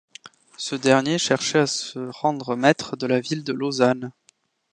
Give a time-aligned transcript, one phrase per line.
[0.57, 4.11] Ce dernier cherchait à se rendre maître de la ville de Lausanne.